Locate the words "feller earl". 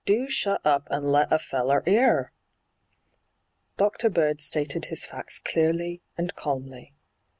1.37-2.29